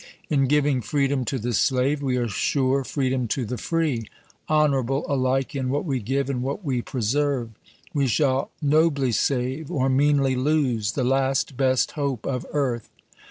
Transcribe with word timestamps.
In 0.31 0.47
giving 0.47 0.81
freedom 0.81 1.25
to 1.25 1.37
the 1.37 1.53
slave, 1.53 2.01
we 2.01 2.17
assure 2.17 2.83
freedom 2.83 3.27
to 3.27 3.45
the 3.45 3.59
free— 3.59 4.09
honorable 4.49 5.05
alike 5.07 5.53
in 5.55 5.69
what 5.69 5.85
we 5.85 5.99
give 5.99 6.27
and 6.27 6.41
what 6.41 6.65
we 6.65 6.81
preserve. 6.81 7.51
We 7.93 8.07
shall 8.07 8.49
nobly 8.63 9.11
save, 9.11 9.69
or 9.69 9.89
meanly 9.89 10.35
lose, 10.35 10.93
the 10.93 11.03
last, 11.03 11.55
best 11.55 11.91
hope 11.91 12.25
of 12.25 12.47
earth. 12.51 12.89